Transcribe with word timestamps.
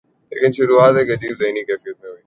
لیکن 0.31 0.51
شروعات 0.51 0.95
ایک 0.97 1.09
عجیب 1.11 1.37
ذہنی 1.39 1.63
کیفیت 1.63 1.95
میں 2.01 2.09
ہوئی۔ 2.09 2.19